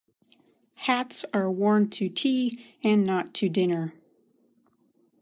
[0.77, 3.93] Hats are worn to tea and not to dinner.